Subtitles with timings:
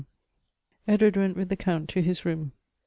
[0.87, 2.53] EDWARD went with the Count to his room.